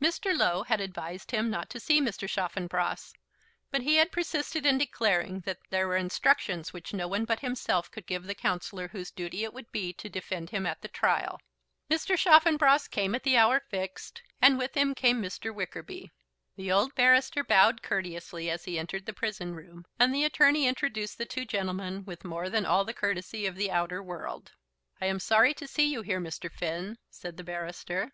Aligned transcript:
Mr. 0.00 0.38
Low 0.38 0.62
had 0.62 0.80
advised 0.80 1.32
him 1.32 1.50
not 1.50 1.68
to 1.70 1.80
see 1.80 2.00
Mr. 2.00 2.28
Chaffanbrass; 2.28 3.12
but 3.72 3.82
he 3.82 3.96
had 3.96 4.12
persisted 4.12 4.64
in 4.64 4.78
declaring 4.78 5.40
that 5.40 5.58
there 5.70 5.88
were 5.88 5.96
instructions 5.96 6.72
which 6.72 6.94
no 6.94 7.08
one 7.08 7.24
but 7.24 7.40
himself 7.40 7.90
could 7.90 8.06
give 8.06 8.22
to 8.22 8.28
the 8.28 8.36
counsellor 8.36 8.86
whose 8.86 9.10
duty 9.10 9.42
it 9.42 9.52
would 9.52 9.72
be 9.72 9.92
to 9.92 10.08
defend 10.08 10.50
him 10.50 10.64
at 10.64 10.80
the 10.80 10.86
trial. 10.86 11.40
Mr. 11.90 12.16
Chaffanbrass 12.16 12.86
came 12.86 13.16
at 13.16 13.24
the 13.24 13.36
hour 13.36 13.58
fixed, 13.68 14.22
and 14.40 14.58
with 14.58 14.76
him 14.76 14.94
came 14.94 15.20
Mr. 15.20 15.52
Wickerby. 15.52 16.12
The 16.54 16.70
old 16.70 16.94
barrister 16.94 17.42
bowed 17.42 17.82
courteously 17.82 18.48
as 18.48 18.66
he 18.66 18.78
entered 18.78 19.06
the 19.06 19.12
prison 19.12 19.56
room, 19.56 19.86
and 19.98 20.14
the 20.14 20.22
attorney 20.22 20.68
introduced 20.68 21.18
the 21.18 21.26
two 21.26 21.44
gentlemen 21.44 22.04
with 22.04 22.24
more 22.24 22.48
than 22.48 22.64
all 22.64 22.84
the 22.84 22.94
courtesy 22.94 23.44
of 23.44 23.56
the 23.56 23.72
outer 23.72 24.00
world. 24.00 24.52
"I 25.00 25.06
am 25.06 25.18
sorry 25.18 25.52
to 25.54 25.66
see 25.66 25.86
you 25.88 26.02
here, 26.02 26.20
Mr. 26.20 26.48
Finn," 26.48 26.96
said 27.10 27.36
the 27.36 27.42
barrister. 27.42 28.12